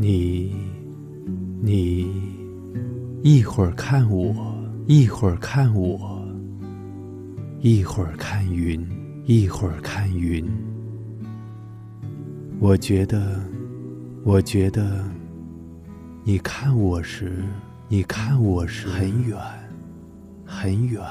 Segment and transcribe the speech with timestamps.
[0.00, 0.50] 你，
[1.60, 2.10] 你
[3.22, 4.34] 一会儿看我，
[4.86, 6.26] 一会儿看我，
[7.60, 8.82] 一会儿看云，
[9.26, 10.42] 一会儿看云。
[12.58, 13.44] 我觉得，
[14.24, 15.04] 我觉得，
[16.24, 17.44] 你看我时，
[17.86, 19.38] 你看我时很远，
[20.46, 21.02] 很远。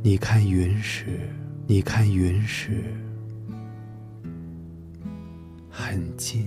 [0.00, 1.28] 你看云时，
[1.66, 2.84] 你看云时
[5.68, 6.46] 很近，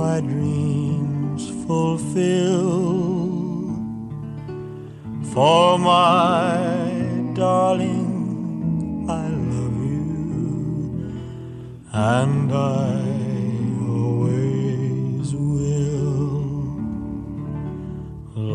[0.00, 2.70] my dreams fulfill.
[5.32, 6.54] For my
[7.34, 10.10] darling, I love you,
[11.92, 12.94] and I
[13.98, 16.48] always will.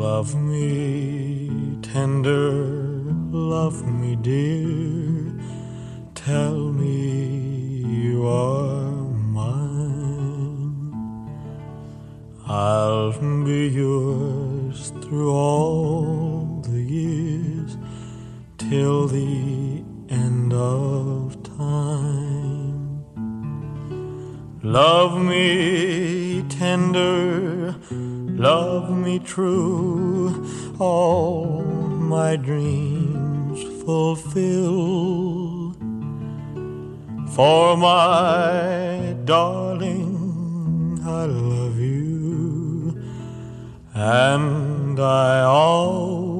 [0.05, 2.53] Love me tender,
[3.55, 5.31] love me dear,
[6.15, 6.95] tell me
[8.01, 8.84] you are
[13.55, 17.71] be yours through all the years
[18.57, 23.05] till the end of time.
[24.61, 27.75] Love me tender,
[28.49, 30.45] love me true,
[30.77, 31.61] all
[32.15, 35.73] my dreams fulfill.
[37.35, 41.94] For my darling, I love you,
[43.95, 46.34] and I always